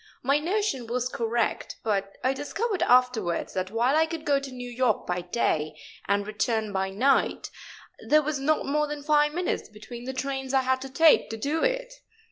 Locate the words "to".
4.39-4.51, 10.81-10.89, 11.29-11.37